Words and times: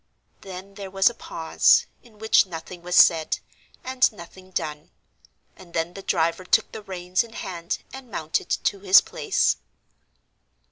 Then 0.41 0.73
there 0.73 0.89
was 0.89 1.11
a 1.11 1.13
pause, 1.13 1.85
in 2.01 2.17
which 2.17 2.47
nothing 2.47 2.81
was 2.81 2.95
said, 2.95 3.37
and 3.83 4.11
nothing 4.11 4.49
done; 4.49 4.89
and 5.55 5.75
then 5.75 5.93
the 5.93 6.01
driver 6.01 6.43
took 6.43 6.71
the 6.71 6.81
reins 6.81 7.23
in 7.23 7.33
hand 7.33 7.77
and 7.93 8.09
mounted 8.09 8.49
to 8.49 8.79
his 8.79 8.99
place. 8.99 9.57